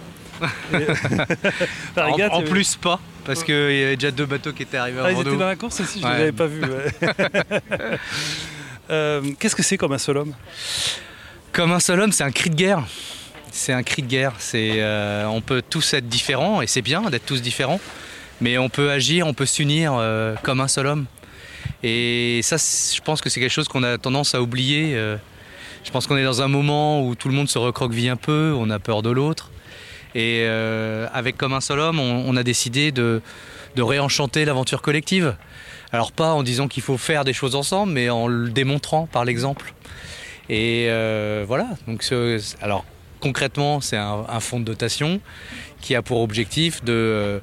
La 0.40 0.49
En, 2.07 2.12
régate, 2.12 2.45
plus 2.45 2.76
pas, 2.76 3.00
parce 3.25 3.43
qu'il 3.45 3.55
y 3.55 3.83
avait 3.85 3.97
déjà 3.97 4.11
deux 4.12 4.26
bateaux 4.26 4.52
qui 4.52 4.62
étaient 4.62 4.76
arrivés 4.76 5.00
Ah, 5.02 5.09
ils 5.11 5.12
avant 5.12 5.21
étaient 5.23 5.31
nous. 5.31 5.37
dans 5.38 5.47
la 5.49 5.57
course 5.57 5.81
aussi, 5.81 6.00
je 6.00 6.07
ne 6.07 6.11
Ouais. 6.12 6.19
l'avais 6.19 6.33
pas 6.33 6.47
vu. 6.47 6.62
ouais. 6.62 7.99
Euh, 8.90 9.21
Qu'est-ce 9.38 9.55
que 9.55 9.62
c'est 9.62 9.76
comme 9.76 9.93
un 9.93 9.99
seul 9.99 10.17
homme 10.17 10.33
Comme 11.52 11.73
un 11.73 11.78
seul 11.81 12.00
homme, 12.00 12.11
c'est 12.11 12.25
un 12.25 12.31
cri 12.31 12.49
de 12.49 12.55
guerre. 12.55 12.85
C'est 13.52 13.75
un 13.75 13.83
cri 13.83 14.00
de 14.00 14.07
guerre. 14.07 14.33
C'est, 14.38 14.76
euh, 14.76 15.26
on 15.26 15.43
peut 15.43 15.61
tous 15.61 15.93
être 15.93 16.09
différents, 16.09 16.62
et 16.62 16.67
c'est 16.67 16.81
bien 16.81 17.02
d'être 17.11 17.26
tous 17.26 17.43
différents, 17.43 17.81
mais 18.40 18.59
on 18.59 18.68
peut 18.68 18.90
agir, 18.90 19.26
on 19.26 19.35
peut 19.35 19.47
s'unir 19.47 19.92
euh, 19.97 20.35
comme 20.42 20.61
un 20.61 20.68
seul 20.68 20.87
homme. 20.87 21.07
Et 21.83 22.40
ça, 22.42 22.57
je 22.57 23.00
pense 23.00 23.21
que 23.21 23.28
c'est 23.28 23.40
quelque 23.40 23.52
chose 23.52 23.68
qu'on 23.68 23.83
a 23.83 23.99
tendance 23.99 24.35
à 24.35 24.42
oublier. 24.42 24.95
euh. 24.95 25.16
je 25.85 25.90
pense 25.90 26.07
qu'on 26.07 26.16
est 26.16 26.25
dans 26.25 26.42
un 26.42 26.49
moment 26.49 27.02
où 27.07 27.14
tout 27.14 27.28
le 27.28 27.35
monde 27.35 27.49
se 27.49 27.59
recroqueville 27.59 28.09
un 28.09 28.16
peu, 28.16 28.54
on 28.57 28.71
a 28.71 28.78
peur 28.78 29.02
de 29.02 29.11
l'autre. 29.11 29.50
Et 30.14 30.42
euh, 30.47 31.07
avec 31.12 31.37
comme 31.37 31.52
un 31.52 31.61
seul 31.61 31.78
homme, 31.78 32.00
on, 32.00 32.25
on 32.26 32.37
a 32.37 32.42
décidé 32.42 32.92
de, 32.92 33.21
de 33.76 33.83
réenchanter 33.83 34.45
l'aventure 34.45 34.83
collective. 34.83 35.37
Alors 35.92 36.12
pas 36.12 36.33
en 36.33 36.42
disant 36.42 36.66
qu'il 36.68 36.83
faut 36.83 36.99
faire 36.99 37.25
des 37.25 37.33
choses 37.33 37.54
ensemble, 37.54 37.92
mais 37.92 38.09
en 38.11 38.26
le 38.26 38.50
démontrant 38.50 39.07
par 39.07 39.25
l'exemple. 39.25 39.73
Et 40.49 40.87
euh, 40.88 41.45
voilà. 41.47 41.66
Donc, 41.87 42.02
ce- 42.02 42.40
alors 42.62 42.85
concrètement, 43.21 43.80
c'est 43.80 43.97
un, 43.97 44.25
un 44.28 44.40
fonds 44.40 44.61
de 44.61 44.64
dotation 44.64 45.21
qui 45.80 45.95
a 45.95 46.02
pour 46.02 46.21
objectif 46.23 46.83
de, 46.85 46.92
euh, 46.92 47.38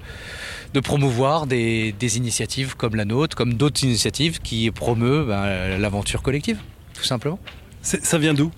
de 0.76 0.82
promouvoir 0.82 1.48
des, 1.48 1.94
des 1.94 2.18
initiatives 2.18 2.76
comme 2.76 2.96
la 2.96 3.06
nôtre, 3.06 3.36
comme 3.36 3.54
d'autres 3.54 3.84
initiatives 3.86 4.40
qui 4.42 4.70
promeuvent 4.72 5.28
ben, 5.28 5.78
l'aventure 5.80 6.22
collective, 6.22 6.58
tout 6.94 7.04
simplement. 7.06 7.40
Ça 7.82 8.18
vient 8.18 8.34
d'où? 8.34 8.52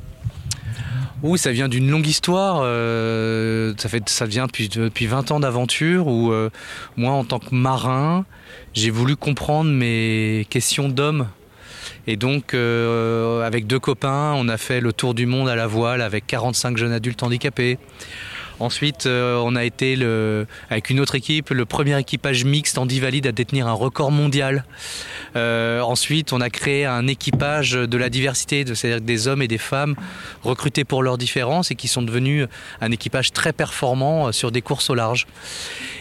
Oui, 1.21 1.37
ça 1.37 1.51
vient 1.51 1.67
d'une 1.67 1.89
longue 1.89 2.07
histoire. 2.07 2.61
euh, 2.63 3.73
ça, 3.77 3.87
fait, 3.87 4.07
ça 4.09 4.25
vient 4.25 4.47
depuis, 4.47 4.67
depuis 4.67 5.05
20 5.05 5.31
ans 5.31 5.39
d'aventure 5.39 6.07
où 6.07 6.31
euh, 6.31 6.49
moi, 6.95 7.11
en 7.11 7.23
tant 7.23 7.39
que 7.39 7.53
marin, 7.53 8.25
j'ai 8.73 8.89
voulu 8.89 9.15
comprendre 9.15 9.69
mes 9.69 10.47
questions 10.49 10.89
d'homme. 10.89 11.27
Et 12.07 12.15
donc, 12.15 12.53
euh, 12.53 13.45
avec 13.45 13.67
deux 13.67 13.79
copains, 13.79 14.33
on 14.35 14.47
a 14.47 14.57
fait 14.57 14.79
le 14.79 14.91
tour 14.93 15.13
du 15.13 15.25
monde 15.25 15.49
à 15.49 15.55
la 15.55 15.67
voile 15.67 16.01
avec 16.01 16.25
45 16.25 16.77
jeunes 16.77 16.93
adultes 16.93 17.21
handicapés. 17.21 17.77
Ensuite, 18.59 19.05
euh, 19.05 19.39
on 19.43 19.55
a 19.55 19.63
été 19.63 19.97
avec 20.69 20.89
une 20.89 20.99
autre 20.99 21.15
équipe 21.15 21.51
le 21.51 21.65
premier 21.65 21.99
équipage 21.99 22.43
mixte 22.43 22.77
handivalide 22.77 23.27
à 23.27 23.31
détenir 23.31 23.67
un 23.67 23.73
record 23.73 24.11
mondial. 24.11 24.65
Euh, 25.35 25.81
ensuite, 25.81 26.33
on 26.33 26.41
a 26.41 26.49
créé 26.49 26.85
un 26.85 27.07
équipage 27.07 27.73
de 27.73 27.97
la 27.97 28.09
diversité, 28.09 28.65
c'est-à-dire 28.73 29.01
des 29.01 29.27
hommes 29.27 29.41
et 29.41 29.47
des 29.47 29.57
femmes 29.57 29.95
recrutés 30.43 30.85
pour 30.85 31.03
leurs 31.03 31.17
différences 31.17 31.69
et 31.71 31.75
qui 31.75 31.87
sont 31.87 32.01
devenus 32.01 32.47
un 32.81 32.91
équipage 32.91 33.31
très 33.31 33.53
performant 33.53 34.31
sur 34.31 34.51
des 34.51 34.61
courses 34.61 34.89
au 34.89 34.95
large. 34.95 35.27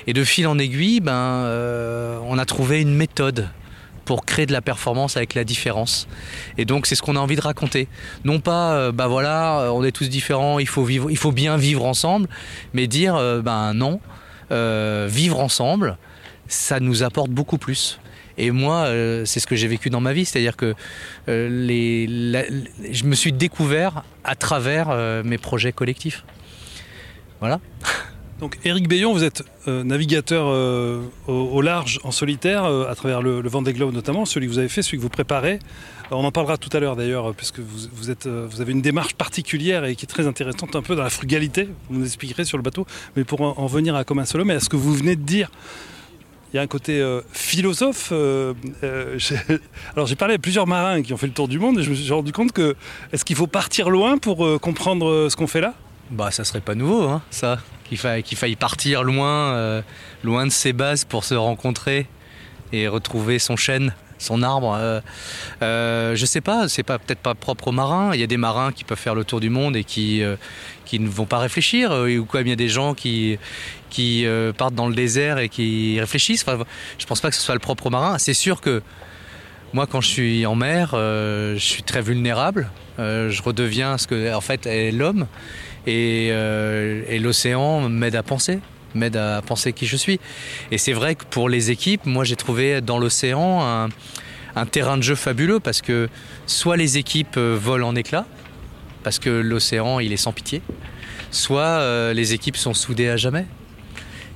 Et 0.06 0.12
de 0.12 0.24
fil 0.24 0.46
en 0.46 0.58
aiguille, 0.58 1.00
ben, 1.00 1.12
euh, 1.12 2.18
on 2.26 2.38
a 2.38 2.44
trouvé 2.44 2.80
une 2.80 2.94
méthode 2.94 3.48
pour 4.06 4.24
créer 4.24 4.46
de 4.46 4.52
la 4.52 4.62
performance 4.62 5.18
avec 5.18 5.34
la 5.34 5.44
différence. 5.44 6.08
Et 6.56 6.64
donc 6.64 6.86
c'est 6.86 6.94
ce 6.94 7.02
qu'on 7.02 7.16
a 7.16 7.18
envie 7.18 7.36
de 7.36 7.42
raconter. 7.42 7.88
Non 8.24 8.40
pas, 8.40 8.72
euh, 8.72 8.92
bah 8.92 9.08
voilà, 9.08 9.60
euh, 9.60 9.68
on 9.68 9.84
est 9.84 9.92
tous 9.92 10.08
différents, 10.08 10.58
il 10.58 10.68
faut 10.68 10.84
vivre, 10.84 11.32
bien 11.32 11.58
vivre 11.58 11.84
ensemble, 11.84 12.28
mais 12.72 12.86
dire, 12.86 13.16
euh, 13.16 13.42
ben 13.42 13.74
non, 13.74 14.00
vivre 15.08 15.40
ensemble, 15.40 15.98
ça 16.46 16.80
nous 16.80 17.02
apporte 17.02 17.30
beaucoup 17.30 17.58
plus. 17.58 17.98
Et 18.38 18.50
moi, 18.50 18.86
c'est 19.24 19.40
ce 19.40 19.46
que 19.46 19.56
j'ai 19.56 19.66
vécu 19.66 19.90
dans 19.90 20.00
ma 20.00 20.12
vie, 20.12 20.24
c'est-à-dire 20.24 20.56
que 20.56 20.74
je 21.26 23.04
me 23.04 23.14
suis 23.14 23.32
découvert 23.32 24.04
à 24.24 24.36
travers 24.36 24.94
mes 25.24 25.38
projets 25.38 25.72
collectifs. 25.72 26.24
Voilà. 27.40 27.60
Donc 28.40 28.58
Éric 28.64 28.86
Bayon, 28.86 29.14
vous 29.14 29.24
êtes 29.24 29.44
euh, 29.66 29.82
navigateur 29.82 30.46
euh, 30.48 31.02
au, 31.26 31.62
large 31.62 32.00
en 32.04 32.10
solitaire 32.10 32.64
euh, 32.64 32.90
à 32.90 32.94
travers 32.94 33.22
le, 33.22 33.40
le 33.40 33.48
Vendée 33.48 33.72
Globe 33.72 33.94
notamment, 33.94 34.26
celui 34.26 34.46
que 34.46 34.52
vous 34.52 34.58
avez 34.58 34.68
fait, 34.68 34.82
celui 34.82 34.98
que 34.98 35.02
vous 35.02 35.08
préparez. 35.08 35.58
On 36.10 36.22
en 36.22 36.30
parlera 36.30 36.58
tout 36.58 36.68
à 36.74 36.78
l'heure 36.78 36.96
d'ailleurs, 36.96 37.34
puisque 37.34 37.60
vous, 37.60 38.10
avez 38.60 38.72
une 38.72 38.82
démarche 38.82 39.14
particulière 39.14 39.84
et 39.86 39.96
qui 39.96 40.04
est 40.04 40.08
très 40.08 40.26
intéressante, 40.26 40.76
un 40.76 40.82
peu 40.82 40.94
dans 40.94 41.02
la 41.02 41.10
frugalité. 41.10 41.68
Vous 41.88 41.98
nous 41.98 42.04
expliquerez 42.04 42.44
sur 42.44 42.58
le 42.58 42.62
bateau. 42.62 42.86
Mais 43.16 43.24
pour 43.24 43.40
en, 43.40 43.54
en 43.56 43.66
venir 43.66 43.96
à 43.96 44.04
comme 44.04 44.18
un 44.18 44.26
seul 44.26 44.42
homme, 44.42 44.50
est 44.50 44.60
ce 44.60 44.68
que 44.68 44.76
vous 44.76 44.94
venez 44.94 45.16
de 45.16 45.22
dire, 45.22 45.50
il 46.52 46.56
y 46.56 46.58
a 46.60 46.62
un 46.62 46.68
côté 46.68 47.02
philosophe. 47.32 48.12
alors 49.96 50.06
j'ai 50.06 50.14
parlé 50.16 50.34
à 50.34 50.38
plusieurs 50.38 50.66
marins 50.66 51.02
qui 51.02 51.12
ont 51.12 51.16
fait 51.16 51.26
le 51.26 51.32
tour 51.32 51.48
du 51.48 51.58
monde 51.58 51.78
et 51.78 51.82
je 51.82 51.90
me 51.90 51.94
suis 51.94 52.12
rendu 52.12 52.32
compte 52.32 52.52
que 52.52 52.76
est-ce 53.12 53.24
qu'il 53.24 53.36
faut 53.36 53.48
partir 53.48 53.90
loin 53.90 54.18
pour 54.18 54.60
comprendre 54.60 55.28
ce 55.28 55.34
qu'on 55.36 55.48
fait 55.48 55.62
là? 55.62 55.74
Bah 56.10 56.30
ça 56.30 56.44
serait 56.44 56.60
pas 56.60 56.76
nouveau, 56.76 57.02
hein, 57.08 57.22
ça. 57.30 57.58
Qu'il 57.88 57.98
faille, 57.98 58.56
partir 58.56 59.04
loin, 59.04 59.54
euh, 59.54 59.82
loin 60.24 60.44
de 60.44 60.50
ses 60.50 60.72
bases 60.72 61.04
pour 61.04 61.24
se 61.24 61.34
rencontrer 61.34 62.06
et 62.72 62.88
retrouver 62.88 63.38
son 63.38 63.56
chêne, 63.56 63.94
son 64.18 64.42
arbre. 64.42 64.76
Euh, 64.78 65.00
euh, 65.62 66.16
je 66.16 66.26
sais 66.26 66.40
pas, 66.40 66.68
c'est 66.68 66.82
pas 66.82 66.98
peut-être 66.98 67.20
pas 67.20 67.34
propre 67.34 67.68
aux 67.68 67.72
marins. 67.72 68.10
Il 68.14 68.20
y 68.20 68.24
a 68.24 68.26
des 68.26 68.36
marins 68.36 68.72
qui 68.72 68.84
peuvent 68.84 68.98
faire 68.98 69.14
le 69.14 69.24
tour 69.24 69.40
du 69.40 69.50
monde 69.50 69.76
et 69.76 69.84
qui 69.84 70.22
euh, 70.22 70.36
ne 70.92 71.08
vont 71.08 71.26
pas 71.26 71.38
réfléchir, 71.38 71.92
euh, 71.92 72.16
ou 72.16 72.24
quoi. 72.24 72.40
Il 72.40 72.48
y 72.48 72.52
a 72.52 72.56
des 72.56 72.68
gens 72.68 72.94
qui 72.94 73.38
partent 74.58 74.74
dans 74.74 74.88
le 74.88 74.94
désert 74.94 75.38
et 75.38 75.48
qui 75.48 75.98
réfléchissent. 76.00 76.44
Enfin, 76.46 76.64
je 76.98 77.06
pense 77.06 77.20
pas 77.20 77.30
que 77.30 77.36
ce 77.36 77.42
soit 77.42 77.54
le 77.54 77.60
propre 77.60 77.86
aux 77.86 77.90
marins. 77.90 78.18
C'est 78.18 78.34
sûr 78.34 78.60
que 78.60 78.82
moi, 79.72 79.86
quand 79.86 80.00
je 80.00 80.08
suis 80.08 80.46
en 80.46 80.54
mer, 80.54 80.90
je 80.92 81.56
suis 81.58 81.82
très 81.82 82.02
vulnérable. 82.02 82.70
Je 82.98 83.42
redeviens 83.42 83.98
ce 83.98 84.06
que, 84.06 84.34
en 84.34 84.40
fait, 84.40 84.66
est 84.66 84.90
l'homme. 84.90 85.26
Et, 85.86 86.28
euh, 86.32 87.02
et 87.08 87.18
l'océan 87.18 87.88
m'aide 87.88 88.16
à 88.16 88.22
penser, 88.22 88.58
m'aide 88.94 89.16
à 89.16 89.40
penser 89.42 89.72
qui 89.72 89.86
je 89.86 89.96
suis. 89.96 90.18
Et 90.70 90.78
c'est 90.78 90.92
vrai 90.92 91.14
que 91.14 91.24
pour 91.24 91.48
les 91.48 91.70
équipes, 91.70 92.06
moi, 92.06 92.24
j'ai 92.24 92.36
trouvé 92.36 92.80
dans 92.80 92.98
l'océan 92.98 93.88
un, 94.56 94.66
terrain 94.66 94.96
de 94.96 95.02
jeu 95.02 95.14
fabuleux 95.14 95.60
parce 95.60 95.82
que 95.82 96.08
soit 96.46 96.76
les 96.76 96.96
équipes 96.98 97.36
euh, 97.36 97.56
volent 97.60 97.88
en 97.88 97.94
éclats, 97.94 98.26
parce 99.04 99.18
que 99.18 99.30
l'océan, 99.30 100.00
il 100.00 100.12
est 100.12 100.16
sans 100.16 100.32
pitié, 100.32 100.62
soit 101.30 101.62
euh, 101.62 102.12
les 102.14 102.32
équipes 102.34 102.56
sont 102.56 102.74
soudées 102.74 103.08
à 103.08 103.16
jamais. 103.16 103.46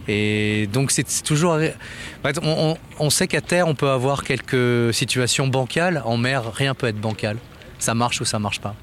Et 0.08 0.68
donc 0.72 0.90
c'est 0.90 1.04
toujours... 1.22 1.58
On- 2.42 2.76
on 2.98 3.10
sait 3.10 3.28
qu'à 3.28 3.40
terre, 3.40 3.66
on 3.68 3.74
peut 3.74 3.88
avoir 3.90 4.24
quelques 4.24 4.92
situations 4.94 5.46
bancales. 5.48 6.02
En 6.04 6.16
mer, 6.16 6.52
rien 6.52 6.74
peut 6.74 6.86
être 6.88 7.00
bancal. 7.00 7.36
Ça 7.78 7.94
marche 7.94 8.20
ou 8.20 8.24
ça 8.24 8.38
marche 8.38 8.60
pas. 8.60 8.74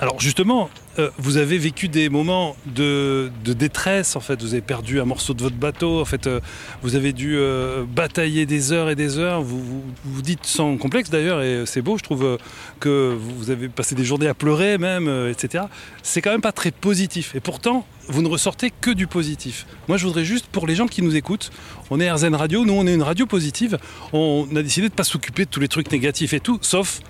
Alors 0.00 0.18
justement, 0.18 0.70
euh, 0.98 1.10
vous 1.18 1.36
avez 1.36 1.58
vécu 1.58 1.88
des 1.88 2.08
moments 2.08 2.56
de, 2.64 3.30
détresse, 3.44 4.16
en 4.16 4.20
fait, 4.20 4.40
vous 4.40 4.54
avez 4.54 4.62
perdu 4.62 4.98
un 4.98 5.04
morceau 5.04 5.34
de 5.34 5.42
votre 5.42 5.56
bateau, 5.56 6.00
en 6.00 6.06
fait, 6.06 6.26
euh, 6.26 6.40
vous 6.82 6.96
avez 6.96 7.12
dû 7.12 7.36
euh, 7.36 7.84
batailler 7.84 8.46
des 8.46 8.72
heures 8.72 8.88
et 8.88 8.94
des 8.94 9.18
heures, 9.18 9.42
vous 9.42 9.62
vous, 10.04 10.22
dites 10.22 10.46
sans 10.46 10.78
complexe 10.78 11.10
d'ailleurs, 11.10 11.42
et 11.42 11.64
c'est 11.66 11.82
beau, 11.82 11.98
je 11.98 12.02
trouve 12.02 12.38
que 12.80 13.14
vous 13.14 13.50
avez 13.50 13.68
passé 13.68 13.94
des 13.94 14.04
journées 14.04 14.28
à 14.28 14.32
pleurer 14.32 14.78
même, 14.78 15.06
etc. 15.28 15.64
C'est 16.02 16.22
quand 16.22 16.30
même 16.30 16.40
pas 16.40 16.52
très 16.52 16.70
positif, 16.70 17.34
et 17.34 17.40
pourtant, 17.40 17.84
vous 18.08 18.22
ne 18.22 18.28
ressortez 18.28 18.72
que 18.80 18.90
du 18.90 19.06
positif. 19.06 19.66
Moi, 19.86 19.98
je 19.98 20.06
voudrais 20.06 20.24
juste, 20.24 20.46
pour 20.46 20.66
les 20.66 20.76
gens 20.76 20.86
qui 20.86 21.02
nous 21.02 21.14
écoutent, 21.14 21.50
on 21.90 22.00
est 22.00 22.10
RZN 22.10 22.34
Radio, 22.34 22.64
nous 22.64 22.72
on 22.72 22.86
est 22.86 22.94
une 22.94 23.02
radio 23.02 23.26
positive, 23.26 23.76
on 24.14 24.48
a 24.56 24.62
décidé 24.62 24.88
de 24.88 24.94
ne 24.94 24.96
pas 24.96 25.04
s'occuper 25.04 25.44
de 25.44 25.50
tous 25.50 25.60
les 25.60 25.68
trucs 25.68 25.92
négatifs 25.92 26.32
et 26.32 26.40
tout, 26.40 26.58
sauf 26.62 27.02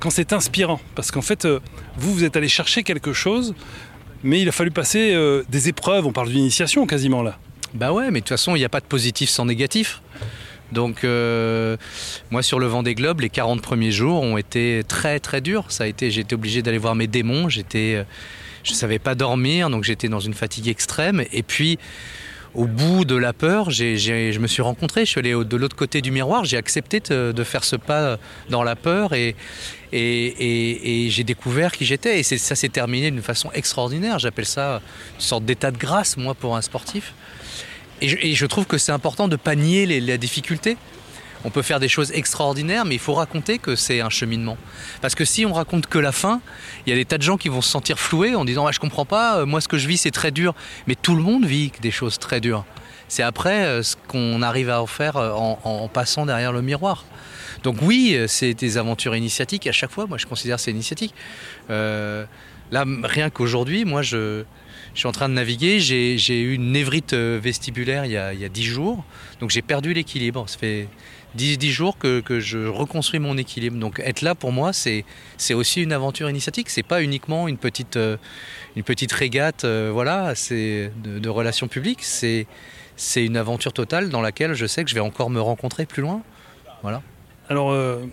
quand 0.00 0.10
c'est 0.10 0.32
inspirant. 0.32 0.80
Parce 0.94 1.10
qu'en 1.10 1.22
fait, 1.22 1.44
euh, 1.44 1.60
vous, 1.96 2.12
vous 2.12 2.24
êtes 2.24 2.36
allé 2.36 2.48
chercher 2.48 2.82
quelque 2.82 3.12
chose, 3.12 3.54
mais 4.22 4.40
il 4.40 4.48
a 4.48 4.52
fallu 4.52 4.70
passer 4.70 5.12
euh, 5.14 5.42
des 5.48 5.68
épreuves. 5.68 6.06
On 6.06 6.12
parle 6.12 6.28
d'initiation 6.30 6.86
quasiment 6.86 7.22
là. 7.22 7.38
Bah 7.74 7.92
ouais, 7.92 8.10
mais 8.10 8.20
de 8.20 8.24
toute 8.24 8.30
façon, 8.30 8.56
il 8.56 8.60
n'y 8.60 8.64
a 8.64 8.70
pas 8.70 8.80
de 8.80 8.86
positif 8.86 9.28
sans 9.28 9.44
négatif. 9.44 10.00
Donc, 10.72 11.04
euh, 11.04 11.76
moi, 12.30 12.42
sur 12.42 12.58
le 12.58 12.66
vent 12.66 12.82
des 12.82 12.94
globes, 12.94 13.20
les 13.20 13.30
40 13.30 13.62
premiers 13.62 13.90
jours 13.90 14.22
ont 14.22 14.36
été 14.36 14.82
très 14.86 15.18
très 15.20 15.40
durs. 15.40 15.66
Ça 15.68 15.84
a 15.84 15.86
été, 15.86 16.10
j'ai 16.10 16.22
été 16.22 16.34
obligé 16.34 16.62
d'aller 16.62 16.78
voir 16.78 16.94
mes 16.94 17.06
démons. 17.06 17.48
J'étais, 17.48 17.94
euh, 17.96 18.04
je 18.64 18.72
savais 18.72 18.98
pas 18.98 19.14
dormir, 19.14 19.70
donc 19.70 19.84
j'étais 19.84 20.08
dans 20.08 20.20
une 20.20 20.34
fatigue 20.34 20.68
extrême. 20.68 21.24
Et 21.32 21.42
puis, 21.42 21.78
au 22.54 22.66
bout 22.66 23.04
de 23.04 23.14
la 23.14 23.32
peur, 23.32 23.70
je 23.70 24.38
me 24.38 24.46
suis 24.46 24.62
rencontré. 24.62 25.04
Je 25.04 25.10
suis 25.10 25.18
allé 25.20 25.32
de 25.32 25.56
l'autre 25.56 25.76
côté 25.76 26.00
du 26.00 26.10
miroir. 26.10 26.44
J'ai 26.44 26.56
accepté 26.56 27.00
de, 27.00 27.44
faire 27.44 27.64
ce 27.64 27.76
pas 27.76 28.18
dans 28.50 28.62
la 28.62 28.76
peur 28.76 29.12
et 29.14 29.34
j'ai 29.92 31.24
découvert 31.24 31.72
qui 31.72 31.84
j'étais. 31.84 32.20
Et 32.20 32.22
ça 32.22 32.54
s'est 32.54 32.68
terminé 32.68 33.10
d'une 33.10 33.22
façon 33.22 33.50
extraordinaire. 33.52 34.18
J'appelle 34.18 34.46
ça 34.46 34.80
une 35.16 35.20
sorte 35.20 35.44
d'état 35.44 35.70
de 35.70 35.78
grâce, 35.78 36.16
moi, 36.16 36.34
pour 36.34 36.56
un 36.56 36.62
sportif. 36.62 37.14
Et 38.00 38.08
je, 38.08 38.16
et 38.20 38.34
je 38.34 38.46
trouve 38.46 38.64
que 38.64 38.78
c'est 38.78 38.92
important 38.92 39.28
de 39.28 39.36
pas 39.36 39.56
nier 39.56 39.86
les, 39.86 40.00
la 40.00 40.18
difficulté. 40.18 40.76
On 41.44 41.50
peut 41.50 41.62
faire 41.62 41.78
des 41.78 41.88
choses 41.88 42.10
extraordinaires, 42.12 42.84
mais 42.84 42.96
il 42.96 43.00
faut 43.00 43.14
raconter 43.14 43.58
que 43.58 43.76
c'est 43.76 44.00
un 44.00 44.10
cheminement. 44.10 44.56
Parce 45.00 45.14
que 45.14 45.24
si 45.24 45.46
on 45.46 45.52
raconte 45.52 45.86
que 45.86 45.98
la 45.98 46.12
fin, 46.12 46.40
il 46.86 46.90
y 46.90 46.92
a 46.92 46.96
des 46.96 47.04
tas 47.04 47.18
de 47.18 47.22
gens 47.22 47.36
qui 47.36 47.48
vont 47.48 47.60
se 47.60 47.70
sentir 47.70 47.98
floués 47.98 48.34
en 48.34 48.44
disant 48.44 48.66
ah, 48.66 48.72
Je 48.72 48.80
comprends 48.80 49.04
pas, 49.04 49.38
euh, 49.38 49.46
moi 49.46 49.60
ce 49.60 49.68
que 49.68 49.78
je 49.78 49.86
vis 49.86 49.98
c'est 49.98 50.10
très 50.10 50.30
dur. 50.30 50.54
Mais 50.86 50.96
tout 50.96 51.14
le 51.14 51.22
monde 51.22 51.44
vit 51.44 51.72
des 51.80 51.90
choses 51.90 52.18
très 52.18 52.40
dures. 52.40 52.64
C'est 53.06 53.22
après 53.22 53.64
euh, 53.64 53.82
ce 53.82 53.96
qu'on 54.08 54.42
arrive 54.42 54.68
à 54.68 54.82
en 54.82 54.86
faire 54.86 55.16
euh, 55.16 55.30
en, 55.32 55.88
passant 55.88 56.26
derrière 56.26 56.52
le 56.52 56.62
miroir. 56.62 57.04
Donc 57.62 57.76
oui, 57.82 58.16
c'est 58.26 58.54
des 58.54 58.76
aventures 58.76 59.16
initiatiques. 59.16 59.66
À 59.66 59.72
chaque 59.72 59.90
fois, 59.90 60.06
moi 60.06 60.18
je 60.18 60.26
considère 60.26 60.60
c'est 60.60 60.70
initiatique. 60.70 61.14
Là, 61.68 62.84
rien 63.02 63.30
qu'aujourd'hui, 63.30 63.86
moi 63.86 64.02
je, 64.02 64.44
suis 64.94 65.08
en 65.08 65.12
train 65.12 65.28
de 65.28 65.34
naviguer. 65.34 65.80
J'ai 65.80 66.40
eu 66.40 66.54
une 66.54 66.70
névrite 66.70 67.14
vestibulaire 67.14 68.04
il 68.04 68.12
y 68.12 68.16
a, 68.16 68.48
10 68.48 68.62
jours. 68.64 69.04
Donc 69.40 69.50
j'ai 69.50 69.62
perdu 69.62 69.92
l'équilibre. 69.92 70.46
10, 71.34 71.58
10 71.58 71.70
jours 71.70 71.98
que, 71.98 72.22
je 72.40 72.66
reconstruis 72.66 73.20
mon 73.20 73.36
équilibre. 73.36 73.78
Donc 73.78 74.00
être 74.04 74.22
là 74.22 74.34
pour 74.34 74.52
moi, 74.52 74.72
c'est 74.72 75.04
aussi 75.52 75.82
une 75.82 75.92
aventure 75.92 76.28
initiatique. 76.30 76.70
C'est 76.70 76.82
pas 76.82 77.02
uniquement 77.02 77.48
une 77.48 77.58
petite, 77.58 77.96
euh, 77.96 78.16
une 78.76 78.82
petite 78.82 79.12
régate 79.12 79.64
euh, 79.64 79.90
voilà, 79.92 80.34
de, 80.50 80.90
de 81.18 81.28
relations 81.28 81.68
publiques. 81.68 82.02
C'est 82.02 82.46
c'est 82.98 83.24
une 83.24 83.36
aventure 83.36 83.72
totale 83.72 84.10
dans 84.10 84.20
laquelle 84.20 84.54
je 84.54 84.66
sais 84.66 84.82
que 84.82 84.90
je 84.90 84.94
vais 84.94 85.00
encore 85.00 85.30
me 85.30 85.40
rencontrer 85.40 85.86
plus 85.86 86.02
loin. 86.02 86.20
Voilà. 86.82 87.00
Alors, 87.48 87.70
euh, 87.70 88.04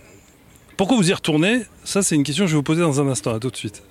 pourquoi 0.77 0.95
vous 0.95 1.09
y 1.09 1.13
retournez? 1.13 1.63
Ça, 1.83 2.03
c'est 2.03 2.15
une 2.15 2.23
question 2.23 2.45
que 2.45 2.49
je 2.49 2.53
vais 2.53 2.57
vous 2.57 2.63
poser 2.63 2.81
dans 2.81 3.01
un 3.01 3.07
instant. 3.07 3.33
À 3.33 3.39
tout 3.39 3.49
de 3.49 3.57
suite. 3.57 3.83